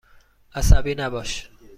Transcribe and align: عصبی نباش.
عصبی 0.53 0.95
نباش. 0.95 1.49